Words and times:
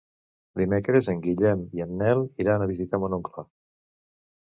Dimecres 0.61 1.09
en 1.13 1.19
Guillem 1.27 1.63
i 1.81 1.85
en 1.87 1.95
Nel 2.01 2.25
iran 2.47 2.67
a 2.67 2.71
visitar 2.75 3.05
mon 3.07 3.19
oncle. 3.23 3.49